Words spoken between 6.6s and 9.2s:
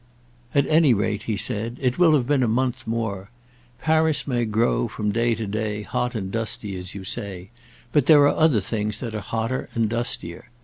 as you say; but there are other things that are